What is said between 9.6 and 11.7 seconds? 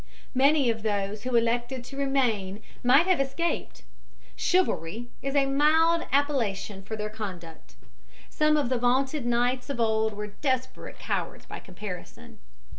of old were desperate cowards by